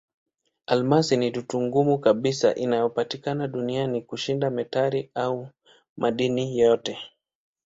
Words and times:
Almasi 0.65 1.17
ni 1.17 1.31
dutu 1.31 1.61
ngumu 1.61 1.97
kabisa 1.99 2.55
inayopatikana 2.55 3.47
duniani 3.47 4.01
kushinda 4.01 4.49
metali 4.49 5.09
au 5.15 5.47
madini 5.97 6.59
yote. 6.59 6.97